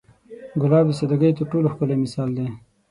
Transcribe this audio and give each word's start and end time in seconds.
ګلاب 0.61 0.85
د 0.89 0.91
سادګۍ 0.99 1.31
تر 1.37 1.43
ټولو 1.51 1.67
ښکلی 1.73 1.95
مثال 2.03 2.29
دی. 2.37 2.47